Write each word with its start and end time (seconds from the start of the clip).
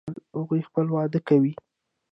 هغوی 0.37 0.61
خپل 0.69 0.85
واده 0.95 1.19
کوي 1.27 1.53